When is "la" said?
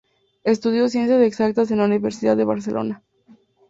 1.77-1.85